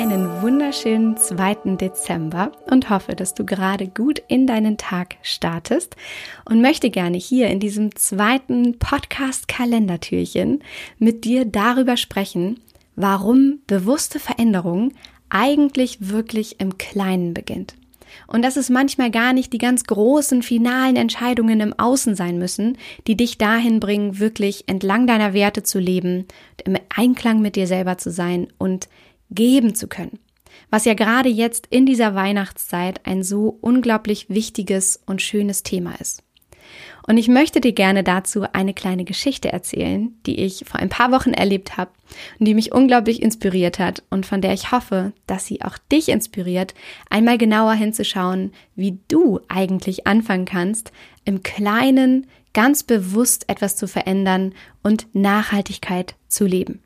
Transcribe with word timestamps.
einen 0.00 0.40
wunderschönen 0.40 1.18
2. 1.18 1.76
Dezember 1.76 2.52
und 2.70 2.88
hoffe, 2.88 3.14
dass 3.14 3.34
du 3.34 3.44
gerade 3.44 3.86
gut 3.86 4.22
in 4.28 4.46
deinen 4.46 4.78
Tag 4.78 5.16
startest 5.20 5.94
und 6.46 6.62
möchte 6.62 6.88
gerne 6.88 7.18
hier 7.18 7.48
in 7.48 7.60
diesem 7.60 7.94
zweiten 7.94 8.78
Podcast-Kalendertürchen 8.78 10.62
mit 10.98 11.24
dir 11.26 11.44
darüber 11.44 11.98
sprechen, 11.98 12.60
warum 12.96 13.58
bewusste 13.66 14.20
Veränderung 14.20 14.94
eigentlich 15.28 16.08
wirklich 16.08 16.60
im 16.60 16.78
Kleinen 16.78 17.34
beginnt. 17.34 17.74
Und 18.26 18.42
dass 18.42 18.56
es 18.56 18.70
manchmal 18.70 19.10
gar 19.10 19.34
nicht 19.34 19.52
die 19.52 19.58
ganz 19.58 19.84
großen 19.84 20.42
finalen 20.42 20.96
Entscheidungen 20.96 21.60
im 21.60 21.78
Außen 21.78 22.14
sein 22.14 22.38
müssen, 22.38 22.78
die 23.06 23.18
dich 23.18 23.36
dahin 23.36 23.80
bringen, 23.80 24.18
wirklich 24.18 24.64
entlang 24.66 25.06
deiner 25.06 25.34
Werte 25.34 25.62
zu 25.62 25.78
leben, 25.78 26.24
im 26.64 26.78
Einklang 26.88 27.42
mit 27.42 27.54
dir 27.54 27.66
selber 27.66 27.98
zu 27.98 28.10
sein 28.10 28.48
und 28.56 28.88
geben 29.30 29.74
zu 29.74 29.88
können. 29.88 30.18
Was 30.70 30.84
ja 30.84 30.94
gerade 30.94 31.28
jetzt 31.28 31.66
in 31.70 31.86
dieser 31.86 32.14
Weihnachtszeit 32.14 33.06
ein 33.06 33.22
so 33.22 33.58
unglaublich 33.60 34.28
wichtiges 34.28 35.00
und 35.06 35.22
schönes 35.22 35.62
Thema 35.62 35.94
ist. 36.00 36.22
Und 37.06 37.16
ich 37.16 37.28
möchte 37.28 37.60
dir 37.60 37.72
gerne 37.72 38.04
dazu 38.04 38.44
eine 38.52 38.74
kleine 38.74 39.04
Geschichte 39.04 39.52
erzählen, 39.52 40.14
die 40.26 40.38
ich 40.38 40.64
vor 40.66 40.78
ein 40.78 40.88
paar 40.88 41.10
Wochen 41.10 41.32
erlebt 41.32 41.76
habe 41.76 41.90
und 42.38 42.46
die 42.46 42.54
mich 42.54 42.72
unglaublich 42.72 43.22
inspiriert 43.22 43.78
hat 43.78 44.02
und 44.10 44.26
von 44.26 44.40
der 44.40 44.52
ich 44.52 44.70
hoffe, 44.70 45.12
dass 45.26 45.46
sie 45.46 45.62
auch 45.62 45.78
dich 45.90 46.08
inspiriert, 46.08 46.74
einmal 47.08 47.38
genauer 47.38 47.72
hinzuschauen, 47.72 48.52
wie 48.76 48.98
du 49.08 49.40
eigentlich 49.48 50.06
anfangen 50.06 50.44
kannst, 50.44 50.92
im 51.24 51.42
Kleinen 51.42 52.26
ganz 52.52 52.82
bewusst 52.82 53.48
etwas 53.48 53.76
zu 53.76 53.88
verändern 53.88 54.54
und 54.82 55.06
Nachhaltigkeit 55.12 56.14
zu 56.28 56.46
leben. 56.46 56.80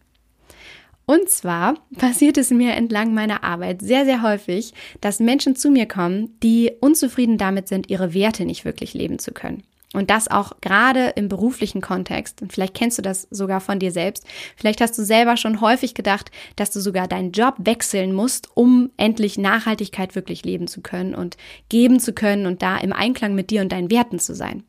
Und 1.06 1.28
zwar 1.28 1.74
passiert 1.98 2.38
es 2.38 2.50
mir 2.50 2.72
entlang 2.72 3.14
meiner 3.14 3.44
Arbeit 3.44 3.82
sehr, 3.82 4.04
sehr 4.04 4.22
häufig, 4.22 4.72
dass 5.00 5.20
Menschen 5.20 5.56
zu 5.56 5.70
mir 5.70 5.86
kommen, 5.86 6.38
die 6.42 6.72
unzufrieden 6.80 7.38
damit 7.38 7.68
sind, 7.68 7.90
ihre 7.90 8.14
Werte 8.14 8.44
nicht 8.44 8.64
wirklich 8.64 8.94
leben 8.94 9.18
zu 9.18 9.32
können. 9.32 9.62
Und 9.94 10.10
das 10.10 10.28
auch 10.28 10.60
gerade 10.60 11.12
im 11.14 11.28
beruflichen 11.28 11.80
Kontext. 11.80 12.42
Und 12.42 12.52
vielleicht 12.52 12.74
kennst 12.74 12.98
du 12.98 13.02
das 13.02 13.28
sogar 13.30 13.60
von 13.60 13.78
dir 13.78 13.92
selbst. 13.92 14.26
Vielleicht 14.56 14.80
hast 14.80 14.98
du 14.98 15.04
selber 15.04 15.36
schon 15.36 15.60
häufig 15.60 15.94
gedacht, 15.94 16.32
dass 16.56 16.72
du 16.72 16.80
sogar 16.80 17.06
deinen 17.06 17.30
Job 17.30 17.54
wechseln 17.58 18.12
musst, 18.12 18.48
um 18.54 18.90
endlich 18.96 19.38
Nachhaltigkeit 19.38 20.16
wirklich 20.16 20.44
leben 20.44 20.66
zu 20.66 20.80
können 20.80 21.14
und 21.14 21.36
geben 21.68 22.00
zu 22.00 22.12
können 22.12 22.46
und 22.46 22.60
da 22.60 22.76
im 22.76 22.92
Einklang 22.92 23.36
mit 23.36 23.50
dir 23.50 23.62
und 23.62 23.70
deinen 23.70 23.90
Werten 23.90 24.18
zu 24.18 24.34
sein. 24.34 24.64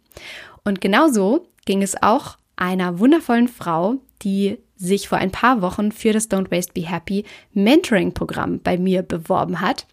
Und 0.64 0.80
genauso 0.80 1.48
ging 1.66 1.82
es 1.82 2.02
auch 2.04 2.38
einer 2.56 3.00
wundervollen 3.00 3.48
Frau, 3.48 3.96
die 4.22 4.60
sich 4.76 5.08
vor 5.08 5.18
ein 5.18 5.32
paar 5.32 5.62
Wochen 5.62 5.92
für 5.92 6.14
das 6.14 6.30
Don't 6.30 6.52
Waste 6.52 6.74
Be 6.74 6.90
Happy 6.90 7.26
Mentoring 7.54 8.14
Programm 8.14 8.60
bei 8.60 8.78
mir 8.78 9.02
beworben 9.02 9.62
hat. 9.62 9.86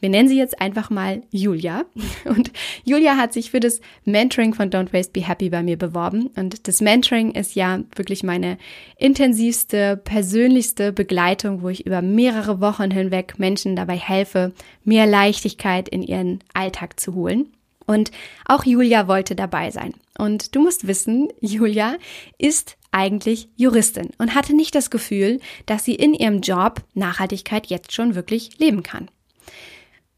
Wir 0.00 0.08
nennen 0.08 0.28
sie 0.28 0.38
jetzt 0.38 0.60
einfach 0.60 0.90
mal 0.90 1.22
Julia. 1.30 1.84
Und 2.24 2.52
Julia 2.84 3.16
hat 3.16 3.32
sich 3.32 3.50
für 3.50 3.60
das 3.60 3.80
Mentoring 4.04 4.54
von 4.54 4.70
Don't 4.70 4.92
Waste 4.92 5.12
Be 5.12 5.26
Happy 5.26 5.50
bei 5.50 5.62
mir 5.62 5.76
beworben. 5.76 6.28
Und 6.36 6.68
das 6.68 6.80
Mentoring 6.80 7.32
ist 7.32 7.54
ja 7.54 7.80
wirklich 7.94 8.22
meine 8.22 8.58
intensivste, 8.96 9.96
persönlichste 9.96 10.92
Begleitung, 10.92 11.62
wo 11.62 11.68
ich 11.68 11.86
über 11.86 12.02
mehrere 12.02 12.60
Wochen 12.60 12.90
hinweg 12.90 13.38
Menschen 13.38 13.76
dabei 13.76 13.96
helfe, 13.96 14.52
mehr 14.84 15.06
Leichtigkeit 15.06 15.88
in 15.88 16.02
ihren 16.02 16.40
Alltag 16.54 17.00
zu 17.00 17.14
holen. 17.14 17.52
Und 17.86 18.10
auch 18.44 18.64
Julia 18.64 19.08
wollte 19.08 19.34
dabei 19.34 19.70
sein. 19.70 19.94
Und 20.18 20.54
du 20.54 20.60
musst 20.60 20.86
wissen, 20.86 21.28
Julia 21.40 21.96
ist 22.36 22.77
eigentlich 22.90 23.48
Juristin 23.56 24.10
und 24.18 24.34
hatte 24.34 24.54
nicht 24.54 24.74
das 24.74 24.90
Gefühl, 24.90 25.40
dass 25.66 25.84
sie 25.84 25.94
in 25.94 26.14
ihrem 26.14 26.40
Job 26.40 26.82
Nachhaltigkeit 26.94 27.66
jetzt 27.66 27.92
schon 27.92 28.14
wirklich 28.14 28.58
leben 28.58 28.82
kann. 28.82 29.10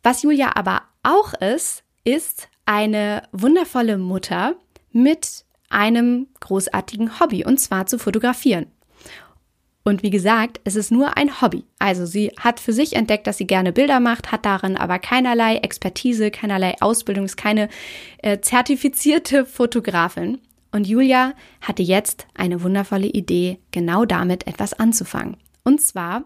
Was 0.03 0.23
Julia 0.23 0.53
aber 0.55 0.83
auch 1.03 1.35
ist, 1.35 1.83
ist 2.05 2.49
eine 2.65 3.23
wundervolle 3.33 3.99
Mutter 3.99 4.55
mit 4.93 5.45
einem 5.69 6.29
großartigen 6.41 7.21
Hobby 7.21 7.45
und 7.45 7.59
zwar 7.59 7.87
zu 7.87 7.99
fotografieren. 7.99 8.67
Und 9.83 10.03
wie 10.03 10.11
gesagt, 10.11 10.61
es 10.65 10.77
ist 10.77 10.93
nur 10.93 11.17
ein 11.17 11.41
Hobby. 11.41 11.65
Also 11.79 12.05
sie 12.05 12.33
hat 12.39 12.61
für 12.61 12.73
sich 12.73 12.95
entdeckt, 12.97 13.27
dass 13.27 13.39
sie 13.39 13.47
gerne 13.47 13.73
Bilder 13.73 13.99
macht, 13.99 14.31
hat 14.31 14.45
darin 14.45 14.77
aber 14.77 14.99
keinerlei 14.99 15.57
Expertise, 15.57 16.31
keinerlei 16.31 16.77
Ausbildung, 16.81 17.25
ist 17.25 17.39
keine 17.39 17.69
äh, 18.19 18.41
zertifizierte 18.41 19.47
Fotografin. 19.47 20.39
Und 20.73 20.87
Julia 20.87 21.35
hatte 21.61 21.83
jetzt 21.83 22.27
eine 22.35 22.63
wundervolle 22.63 23.09
Idee, 23.09 23.59
genau 23.71 24.05
damit 24.05 24.47
etwas 24.47 24.73
anzufangen. 24.73 25.37
Und 25.65 25.81
zwar 25.81 26.25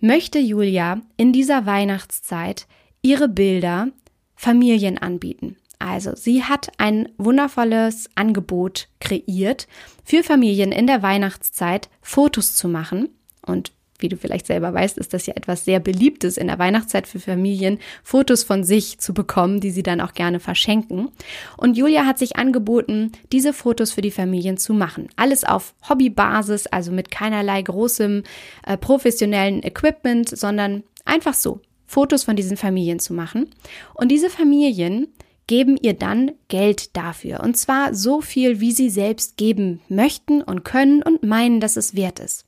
möchte 0.00 0.38
Julia 0.38 1.00
in 1.16 1.32
dieser 1.32 1.66
Weihnachtszeit 1.66 2.66
ihre 3.02 3.28
Bilder 3.28 3.88
Familien 4.34 4.98
anbieten. 4.98 5.56
Also, 5.78 6.14
sie 6.14 6.44
hat 6.44 6.70
ein 6.78 7.08
wundervolles 7.18 8.08
Angebot 8.14 8.88
kreiert, 9.00 9.66
für 10.04 10.22
Familien 10.22 10.70
in 10.70 10.86
der 10.86 11.02
Weihnachtszeit 11.02 11.90
Fotos 12.00 12.54
zu 12.54 12.68
machen. 12.68 13.08
Und 13.44 13.72
wie 14.02 14.08
du 14.08 14.16
vielleicht 14.16 14.46
selber 14.46 14.74
weißt, 14.74 14.98
ist 14.98 15.14
das 15.14 15.26
ja 15.26 15.34
etwas 15.34 15.64
sehr 15.64 15.80
Beliebtes 15.80 16.36
in 16.36 16.48
der 16.48 16.58
Weihnachtszeit 16.58 17.06
für 17.06 17.20
Familien, 17.20 17.78
Fotos 18.02 18.42
von 18.44 18.64
sich 18.64 18.98
zu 18.98 19.14
bekommen, 19.14 19.60
die 19.60 19.70
sie 19.70 19.82
dann 19.82 20.00
auch 20.00 20.12
gerne 20.12 20.40
verschenken. 20.40 21.10
Und 21.56 21.76
Julia 21.76 22.04
hat 22.04 22.18
sich 22.18 22.36
angeboten, 22.36 23.12
diese 23.32 23.52
Fotos 23.52 23.92
für 23.92 24.02
die 24.02 24.10
Familien 24.10 24.58
zu 24.58 24.74
machen. 24.74 25.08
Alles 25.16 25.44
auf 25.44 25.74
Hobbybasis, 25.88 26.66
also 26.66 26.92
mit 26.92 27.10
keinerlei 27.10 27.62
großem 27.62 28.24
äh, 28.66 28.76
professionellen 28.76 29.62
Equipment, 29.62 30.28
sondern 30.28 30.82
einfach 31.04 31.34
so. 31.34 31.60
Fotos 31.86 32.24
von 32.24 32.36
diesen 32.36 32.56
Familien 32.56 33.00
zu 33.00 33.12
machen. 33.12 33.50
Und 33.92 34.08
diese 34.08 34.30
Familien 34.30 35.08
geben 35.46 35.76
ihr 35.80 35.92
dann 35.92 36.32
Geld 36.48 36.96
dafür. 36.96 37.40
Und 37.40 37.56
zwar 37.58 37.94
so 37.94 38.22
viel, 38.22 38.60
wie 38.60 38.72
sie 38.72 38.88
selbst 38.88 39.36
geben 39.36 39.80
möchten 39.88 40.40
und 40.40 40.64
können 40.64 41.02
und 41.02 41.22
meinen, 41.22 41.60
dass 41.60 41.76
es 41.76 41.94
wert 41.94 42.20
ist. 42.20 42.46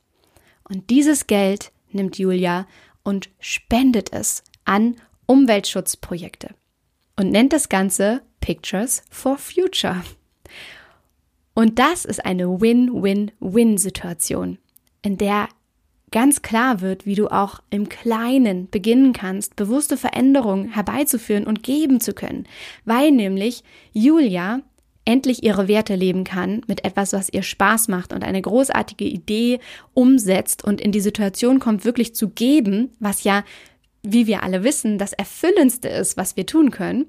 Und 0.67 0.89
dieses 0.89 1.27
Geld 1.27 1.71
nimmt 1.91 2.17
Julia 2.17 2.67
und 3.03 3.29
spendet 3.39 4.11
es 4.11 4.43
an 4.65 4.95
Umweltschutzprojekte 5.27 6.55
und 7.15 7.29
nennt 7.31 7.53
das 7.53 7.69
Ganze 7.69 8.21
Pictures 8.41 9.03
for 9.09 9.37
Future. 9.37 10.03
Und 11.53 11.79
das 11.79 12.03
ist 12.03 12.25
eine 12.25 12.59
Win-Win-Win-Situation, 12.59 14.57
in 15.01 15.17
der 15.17 15.47
ganz 16.11 16.41
klar 16.41 16.81
wird, 16.81 17.05
wie 17.05 17.15
du 17.15 17.27
auch 17.29 17.61
im 17.69 17.89
Kleinen 17.89 18.69
beginnen 18.69 19.13
kannst, 19.13 19.55
bewusste 19.55 19.97
Veränderungen 19.97 20.69
herbeizuführen 20.69 21.47
und 21.47 21.63
geben 21.63 21.99
zu 22.01 22.13
können, 22.13 22.47
weil 22.83 23.11
nämlich 23.11 23.63
Julia 23.93 24.61
endlich 25.05 25.43
ihre 25.43 25.67
Werte 25.67 25.95
leben 25.95 26.23
kann 26.23 26.61
mit 26.67 26.83
etwas, 26.83 27.13
was 27.13 27.29
ihr 27.29 27.43
Spaß 27.43 27.87
macht 27.87 28.11
und 28.11 28.23
eine 28.23 28.41
großartige 28.41 29.05
Idee 29.05 29.59
umsetzt 29.93 30.63
und 30.63 30.81
in 30.81 30.91
die 30.91 30.99
Situation 30.99 31.59
kommt, 31.59 31.85
wirklich 31.85 32.15
zu 32.15 32.29
geben, 32.29 32.89
was 32.99 33.23
ja, 33.23 33.43
wie 34.01 34.27
wir 34.27 34.43
alle 34.43 34.63
wissen, 34.63 34.97
das 34.97 35.13
Erfüllendste 35.13 35.87
ist, 35.87 36.17
was 36.17 36.35
wir 36.35 36.45
tun 36.45 36.71
können. 36.71 37.05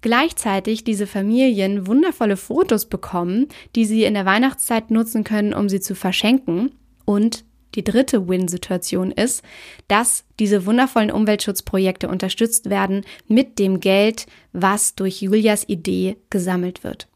Gleichzeitig 0.00 0.84
diese 0.84 1.06
Familien 1.06 1.86
wundervolle 1.86 2.36
Fotos 2.36 2.86
bekommen, 2.86 3.48
die 3.76 3.84
sie 3.84 4.04
in 4.04 4.14
der 4.14 4.24
Weihnachtszeit 4.24 4.90
nutzen 4.90 5.24
können, 5.24 5.52
um 5.52 5.68
sie 5.68 5.80
zu 5.80 5.94
verschenken 5.94 6.70
und 7.04 7.44
die 7.74 7.84
dritte 7.84 8.28
Win-Situation 8.28 9.12
ist, 9.12 9.44
dass 9.88 10.24
diese 10.38 10.66
wundervollen 10.66 11.10
Umweltschutzprojekte 11.10 12.08
unterstützt 12.08 12.68
werden 12.68 13.04
mit 13.28 13.58
dem 13.58 13.80
Geld, 13.80 14.26
was 14.52 14.96
durch 14.96 15.22
Julias 15.22 15.68
Idee 15.68 16.16
gesammelt 16.30 16.82
wird. 16.82 17.08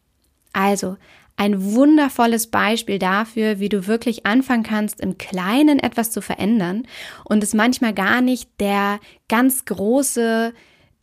Also 0.55 0.97
ein 1.37 1.75
wundervolles 1.75 2.47
Beispiel 2.47 2.99
dafür, 2.99 3.59
wie 3.59 3.69
du 3.69 3.87
wirklich 3.87 4.25
anfangen 4.25 4.63
kannst, 4.63 5.01
im 5.01 5.19
Kleinen 5.19 5.81
etwas 5.81 6.11
zu 6.13 6.23
verändern 6.23 6.87
und 7.25 7.43
es 7.43 7.55
manchmal 7.55 7.93
gar 7.93 8.21
nicht 8.21 8.49
der 8.61 9.01
ganz 9.29 9.65
große 9.65 10.55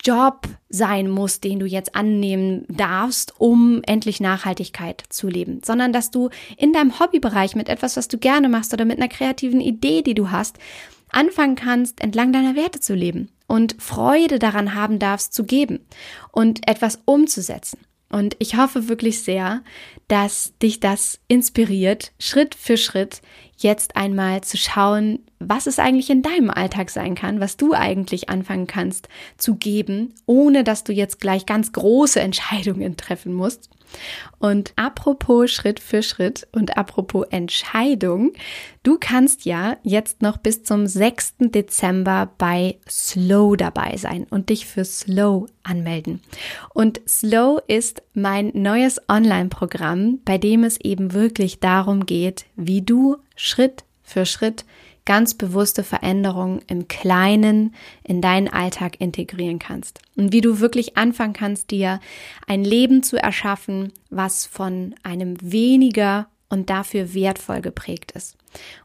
Job 0.03 0.48
sein 0.69 1.09
muss, 1.09 1.42
den 1.42 1.59
du 1.59 1.65
jetzt 1.68 1.95
annehmen 1.95 2.65
darfst, 2.69 3.39
um 3.39 3.81
endlich 3.86 4.19
Nachhaltigkeit 4.19 5.03
zu 5.09 5.27
leben, 5.27 5.62
sondern 5.63 5.94
dass 5.94 6.09
du 6.09 6.30
in 6.57 6.74
deinem 6.74 7.00
Hobbybereich 7.00 7.56
mit 7.56 7.69
etwas, 7.69 7.97
was 7.97 8.07
du 8.07 8.18
gerne 8.18 8.50
machst 8.50 8.74
oder 8.74 8.86
mit 8.86 8.97
einer 8.97 9.09
kreativen 9.09 9.62
Idee, 9.62 10.01
die 10.01 10.15
du 10.15 10.31
hast, 10.31 10.57
anfangen 11.12 11.56
kannst, 11.56 12.01
entlang 12.01 12.31
deiner 12.31 12.56
Werte 12.56 12.80
zu 12.80 12.95
leben 12.95 13.30
und 13.47 13.75
Freude 13.80 14.39
daran 14.39 14.74
haben 14.74 14.97
darfst, 14.97 15.33
zu 15.33 15.44
geben 15.44 15.86
und 16.31 16.68
etwas 16.68 17.01
umzusetzen. 17.06 17.80
Und 18.12 18.36
ich 18.40 18.58
hoffe 18.58 18.90
wirklich 18.90 19.22
sehr, 19.22 19.63
dass 20.08 20.54
dich 20.62 20.80
das 20.81 21.19
inspiriert, 21.28 22.12
Schritt 22.19 22.56
für 22.56 22.78
Schritt 22.78 23.22
jetzt 23.63 23.96
einmal 23.96 24.42
zu 24.42 24.58
schauen, 24.58 25.19
was 25.40 25.68
es 25.68 25.80
eigentlich 25.80 26.10
in 26.10 26.22
deinem 26.22 26.50
Alltag 26.50 26.90
sein 26.90 27.16
kann, 27.16 27.40
was 27.40 27.58
du 27.58 27.74
eigentlich 27.74 28.30
anfangen 28.30 28.68
kannst 28.68 29.08
zu 29.38 29.56
geben, 29.56 30.13
ohne 30.25 30.63
dass 30.63 30.84
du 30.84 30.94
jetzt 30.94 31.19
gleich 31.19 31.46
ganz 31.46 31.72
große 31.72 32.19
Entscheidungen 32.22 32.98
treffen 32.98 33.34
musst. 33.34 33.69
Und 34.40 34.74
apropos 34.75 35.52
Schritt 35.52 35.80
für 35.80 36.02
Schritt 36.02 36.48
und 36.52 36.78
apropos 36.78 37.25
Entscheidung, 37.30 38.31
du 38.84 38.98
kannst 39.00 39.46
ja 39.46 39.78
jetzt 39.84 40.22
noch 40.22 40.38
bis 40.38 40.64
zum 40.64 40.88
6. 40.88 41.36
Dezember 41.40 42.30
bei 42.38 42.78
Slow 42.90 43.56
dabei 43.56 43.98
sein 43.98 44.25
und 44.30 44.50
dich 44.50 44.66
für 44.66 44.86
Slow 44.86 45.48
anmelden. 45.64 46.22
Und 46.74 47.02
Slow 47.07 47.62
ist 47.68 48.02
mein 48.14 48.52
neues 48.54 49.02
Online-Programm, 49.10 50.19
bei 50.25 50.38
dem 50.38 50.64
es 50.64 50.80
eben 50.80 51.14
wirklich 51.14 51.60
darum 51.60 52.06
geht, 52.06 52.46
wie 52.56 52.81
du 52.81 53.18
Schritt 53.36 53.83
für 54.04 54.25
Schritt 54.25 54.66
ganz 55.06 55.33
bewusste 55.33 55.83
Veränderungen 55.83 56.62
im 56.68 56.88
Kleinen 56.88 57.74
in 58.04 58.22
deinen 58.22 58.48
Alltag 58.48 59.00
integrieren 59.00 59.60
kannst. 59.60 60.00
Und 60.16 60.31
wie 60.31 60.42
du 60.42 60.60
wirklich 60.60 60.98
anfangen 60.98 61.33
kannst, 61.33 61.72
dir 61.72 62.00
ein 62.48 62.63
Leben 62.63 63.04
zu 63.04 63.22
erschaffen, 63.22 63.92
was 64.10 64.45
von 64.45 64.95
einem 65.04 65.36
weniger 65.42 66.28
und 66.50 66.69
dafür 66.69 67.13
wertvoll 67.13 67.62
geprägt 67.62 68.12
ist. 68.12 68.38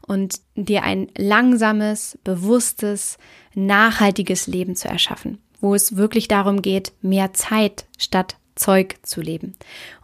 Und 0.07 0.41
dir 0.55 0.83
ein 0.83 1.09
langsames, 1.17 2.17
bewusstes, 2.23 3.17
nachhaltiges 3.53 4.47
Leben 4.47 4.75
zu 4.75 4.87
erschaffen, 4.87 5.39
wo 5.59 5.75
es 5.75 5.97
wirklich 5.97 6.27
darum 6.27 6.61
geht, 6.61 6.93
mehr 7.01 7.33
Zeit 7.33 7.85
statt 7.97 8.37
Zeug 8.57 8.95
zu 9.03 9.21
leben. 9.21 9.55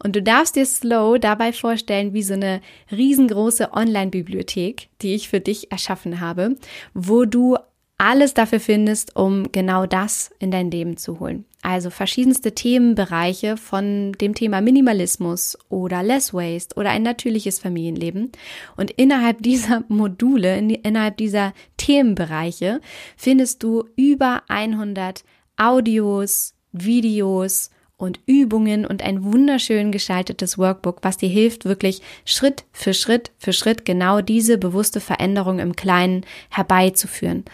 Und 0.01 0.15
du 0.15 0.21
darfst 0.21 0.55
dir 0.55 0.65
Slow 0.65 1.19
dabei 1.19 1.51
vorstellen 1.51 2.13
wie 2.13 2.23
so 2.23 2.33
eine 2.33 2.61
riesengroße 2.91 3.73
Online-Bibliothek, 3.73 4.89
die 5.01 5.15
ich 5.15 5.29
für 5.29 5.39
dich 5.39 5.71
erschaffen 5.71 6.21
habe, 6.21 6.55
wo 6.93 7.25
du 7.25 7.57
alles 7.97 8.33
dafür 8.33 8.59
findest, 8.59 9.15
um 9.15 9.51
genau 9.51 9.85
das 9.85 10.31
in 10.39 10.51
dein 10.51 10.71
Leben 10.71 10.97
zu 10.97 11.19
holen. 11.19 11.45
Also 11.61 11.89
verschiedenste 11.89 12.53
Themenbereiche 12.53 13.55
von 13.55 14.11
dem 14.13 14.35
Thema 14.35 14.59
Minimalismus 14.59 15.57
oder 15.69 16.03
Less 16.03 16.33
Waste 16.33 16.75
oder 16.75 16.89
ein 16.89 17.03
natürliches 17.03 17.59
Familienleben. 17.59 18.33
Und 18.75 18.91
innerhalb 18.91 19.41
dieser 19.41 19.85
Module, 19.87 20.57
innerhalb 20.57 21.15
dieser 21.15 21.53
Themenbereiche 21.77 22.81
findest 23.15 23.63
du 23.63 23.85
über 23.95 24.43
100 24.49 25.23
Audios, 25.55 26.55
Videos 26.73 27.69
und 27.97 28.19
Übungen 28.25 28.85
und 28.85 29.01
ein 29.01 29.23
wunderschön 29.23 29.91
gestaltetes 29.91 30.57
Workbook, 30.57 30.99
was 31.01 31.17
dir 31.17 31.29
hilft, 31.29 31.65
wirklich 31.65 32.01
Schritt 32.25 32.65
für 32.71 32.93
Schritt 32.93 33.31
für 33.37 33.53
Schritt 33.53 33.85
genau 33.85 34.21
diese 34.21 34.57
bewusste 34.57 34.99
Veränderung 34.99 35.59
im 35.59 35.75
Kleinen 35.75 36.25
herbeizuführen. 36.49 37.45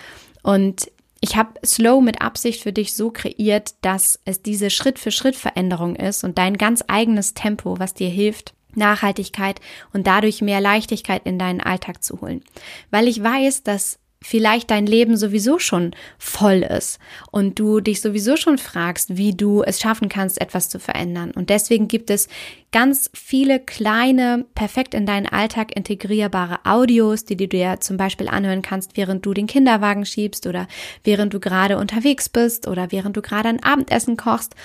Und 0.42 0.92
ich 1.22 1.36
habe 1.36 1.60
Slow 1.66 2.02
mit 2.02 2.22
Absicht 2.22 2.64
für 2.64 2.72
dich 2.72 2.94
so 2.94 3.12
kreiert, 3.12 3.76
dass 3.82 4.20
es 4.26 4.42
diese 4.42 4.70
Schritt 4.70 5.00
für 5.00 5.12
Schritt 5.12 5.36
Veränderung 5.36 5.96
ist 5.96 6.24
und 6.24 6.38
dein 6.38 6.58
ganz 6.58 6.84
eigenes 6.88 7.34
Tempo, 7.34 7.78
was 7.78 7.94
dir 7.94 8.10
hilft, 8.10 8.54
Nachhaltigkeit 8.76 9.60
und 9.94 10.08
dadurch 10.08 10.42
mehr 10.42 10.62
Leichtigkeit 10.62 11.26
in 11.26 11.38
deinen 11.38 11.62
Alltag 11.62 12.04
zu 12.04 12.22
holen. 12.22 12.44
Weil 12.90 13.08
ich 13.08 13.22
weiß, 13.22 13.64
dass 13.64 14.00
vielleicht 14.22 14.70
dein 14.70 14.86
Leben 14.86 15.16
sowieso 15.16 15.60
schon 15.60 15.92
voll 16.18 16.62
ist 16.62 17.00
und 17.32 17.58
du 17.58 17.80
dich 17.80 18.02
sowieso 18.02 18.36
schon 18.36 18.58
fragst, 18.58 19.16
wie 19.16 19.34
du 19.34 19.64
es 19.64 19.80
schaffen 19.80 20.10
kannst, 20.10 20.42
etwas 20.42 20.70
zu 20.70 20.80
verändern. 20.80 21.32
Und 21.32 21.50
deswegen 21.50 21.88
gibt 21.88 22.10
es 22.10 22.28
ganz 22.72 23.10
viele 23.14 23.60
kleine, 23.60 24.46
perfekt 24.56 24.94
in 24.94 25.06
deinen 25.06 25.26
Alltag 25.26 25.76
integrierbare 25.76 26.60
Audios, 26.66 27.24
die 27.24 27.38
du 27.38 27.48
dir 27.48 27.80
zum 27.80 27.98
Beispiel 27.98 28.28
anhören 28.28 28.62
kannst, 28.62 28.98
während 28.98 29.26
du 29.26 29.34
den 29.34 29.48
Kinderwagen 29.48 30.06
schiebst 30.06 30.48
oder 30.48 30.68
während 31.04 31.34
du 31.34 31.40
gerade 31.40 31.78
unterwegs 31.78 32.28
bist 32.28 32.68
oder 32.68 32.92
während 32.92 33.16
du 33.16 33.22
gerade 33.22 33.50
ein 33.50 33.64
Abendessen 33.64 34.18
kochst 34.18 34.56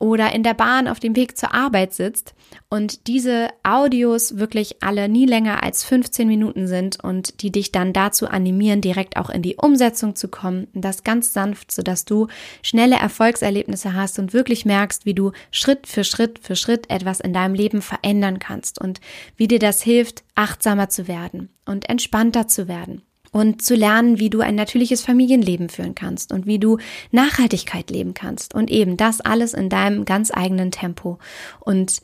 oder 0.00 0.32
in 0.34 0.42
der 0.42 0.54
Bahn 0.54 0.88
auf 0.88 0.98
dem 0.98 1.14
Weg 1.14 1.36
zur 1.36 1.54
Arbeit 1.54 1.92
sitzt 1.92 2.34
und 2.70 3.06
diese 3.06 3.48
Audios 3.62 4.38
wirklich 4.38 4.82
alle 4.82 5.08
nie 5.08 5.26
länger 5.26 5.62
als 5.62 5.84
15 5.84 6.26
Minuten 6.26 6.66
sind 6.66 7.04
und 7.04 7.42
die 7.42 7.52
dich 7.52 7.70
dann 7.70 7.92
dazu 7.92 8.26
animieren, 8.26 8.80
direkt 8.80 9.16
auch 9.18 9.28
in 9.28 9.42
die 9.42 9.56
Umsetzung 9.56 10.16
zu 10.16 10.28
kommen, 10.28 10.66
das 10.72 11.04
ganz 11.04 11.32
sanft, 11.34 11.70
sodass 11.70 12.06
du 12.06 12.28
schnelle 12.62 12.96
Erfolgserlebnisse 12.96 13.94
hast 13.94 14.18
und 14.18 14.32
wirklich 14.32 14.64
merkst, 14.64 15.04
wie 15.04 15.14
du 15.14 15.32
Schritt 15.50 15.86
für 15.86 16.02
Schritt 16.02 16.38
für 16.40 16.56
Schritt 16.56 16.88
etwas 16.90 17.20
in 17.20 17.34
deinem 17.34 17.54
Leben 17.54 17.82
verändern 17.82 18.38
kannst 18.38 18.80
und 18.80 19.00
wie 19.36 19.48
dir 19.48 19.58
das 19.58 19.82
hilft, 19.82 20.24
achtsamer 20.34 20.88
zu 20.88 21.08
werden 21.08 21.50
und 21.66 21.90
entspannter 21.90 22.48
zu 22.48 22.68
werden 22.68 23.02
und 23.32 23.62
zu 23.62 23.74
lernen, 23.74 24.18
wie 24.18 24.30
du 24.30 24.40
ein 24.40 24.54
natürliches 24.54 25.02
Familienleben 25.02 25.68
führen 25.68 25.94
kannst 25.94 26.32
und 26.32 26.46
wie 26.46 26.58
du 26.58 26.78
Nachhaltigkeit 27.10 27.90
leben 27.90 28.14
kannst 28.14 28.54
und 28.54 28.70
eben 28.70 28.96
das 28.96 29.20
alles 29.20 29.54
in 29.54 29.68
deinem 29.68 30.04
ganz 30.04 30.30
eigenen 30.32 30.70
Tempo. 30.70 31.18
Und 31.60 32.00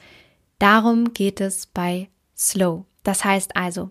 darum 0.58 1.12
geht 1.12 1.40
es 1.40 1.66
bei 1.66 2.08
Slow. 2.36 2.84
Das 3.02 3.24
heißt 3.24 3.56
also, 3.56 3.90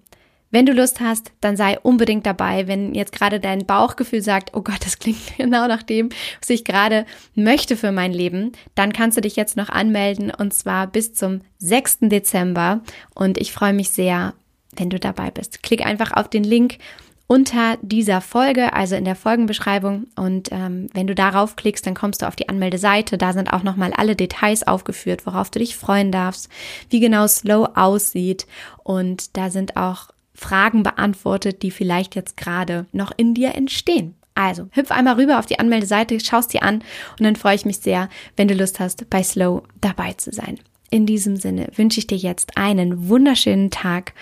wenn 0.56 0.66
du 0.66 0.72
Lust 0.72 1.02
hast, 1.02 1.34
dann 1.42 1.58
sei 1.58 1.78
unbedingt 1.80 2.26
dabei. 2.26 2.68
Wenn 2.68 2.94
jetzt 2.94 3.12
gerade 3.12 3.42
dein 3.42 3.66
Bauchgefühl 3.66 4.22
sagt, 4.22 4.52
oh 4.54 4.62
Gott, 4.62 4.86
das 4.86 5.00
klingt 5.00 5.20
genau 5.38 5.68
nach 5.68 5.84
dem, 5.84 6.10
was 6.40 6.50
ich 6.50 6.64
gerade 6.64 7.06
möchte 7.34 7.76
für 7.76 7.92
mein 7.92 8.14
Leben, 8.14 8.54
dann 8.74 8.94
kannst 8.94 9.18
du 9.18 9.22
dich 9.22 9.36
jetzt 9.36 9.58
noch 9.58 9.68
anmelden 9.68 10.32
und 10.32 10.54
zwar 10.54 10.88
bis 10.88 11.14
zum 11.14 11.42
6. 11.58 11.98
Dezember. 12.04 12.82
Und 13.14 13.38
ich 13.38 13.52
freue 13.52 13.74
mich 13.74 13.90
sehr, 13.90 14.34
wenn 14.78 14.90
du 14.90 14.98
dabei 14.98 15.30
bist. 15.30 15.62
Klick 15.62 15.86
einfach 15.86 16.14
auf 16.14 16.30
den 16.30 16.46
Link 16.46 16.78
unter 17.28 17.78
dieser 17.82 18.22
Folge, 18.22 18.74
also 18.74 18.96
in 18.96 19.06
der 19.06 19.16
Folgenbeschreibung. 19.16 20.08
Und 20.16 20.50
ähm, 20.52 20.88
wenn 20.94 21.08
du 21.08 21.16
darauf 21.16 21.56
klickst, 21.56 21.86
dann 21.86 21.96
kommst 21.96 22.22
du 22.22 22.28
auf 22.28 22.36
die 22.36 22.50
Anmeldeseite. 22.50 23.18
Da 23.18 23.34
sind 23.34 23.52
auch 23.52 23.64
nochmal 23.64 23.94
alle 23.94 24.16
Details 24.16 24.68
aufgeführt, 24.68 25.26
worauf 25.26 25.50
du 25.50 25.60
dich 25.60 25.76
freuen 25.76 26.12
darfst, 26.12 26.50
wie 26.90 27.00
genau 27.00 27.26
Slow 27.28 27.70
aussieht. 27.76 28.46
Und 28.84 29.36
da 29.38 29.50
sind 29.50 29.76
auch 29.76 30.10
Fragen 30.36 30.84
beantwortet, 30.84 31.64
die 31.64 31.72
vielleicht 31.72 32.16
jetzt 32.16 32.38
gerade 32.38 32.86
noch 32.92 33.12
in 33.16 33.34
dir 33.34 33.56
entstehen. 33.56 34.16
Also, 34.36 34.68
hüpf 34.72 34.92
einmal 34.92 35.16
rüber 35.16 35.40
auf 35.40 35.46
die 35.46 35.60
Anmeldeseite, 35.60 36.20
schaust 36.20 36.54
dir 36.54 36.62
an 36.62 36.84
und 37.18 37.24
dann 37.24 37.38
freue 37.38 37.56
ich 37.56 37.66
mich 37.66 37.78
sehr, 37.80 38.10
wenn 38.36 38.50
du 38.50 38.54
Lust 38.54 38.82
hast, 38.82 39.10
bei 39.10 39.24
Slow 39.24 39.64
dabei 39.80 40.12
zu 40.14 40.34
sein. 40.34 40.60
In 40.92 41.06
diesem 41.06 41.38
Sinne 41.38 41.70
wünsche 41.76 42.00
ich 42.00 42.08
dir 42.08 42.18
jetzt 42.18 42.58
einen 42.58 43.08
wunderschönen 43.10 43.72
Tag 43.72 44.14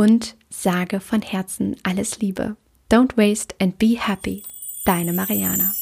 und 0.00 0.34
sage 0.48 0.98
von 0.98 1.20
Herzen 1.20 1.76
alles 1.82 2.20
Liebe. 2.20 2.56
Don't 2.90 3.18
waste 3.18 3.54
and 3.60 3.78
be 3.78 3.98
happy. 3.98 4.42
Deine 4.86 5.12
Mariana. 5.12 5.74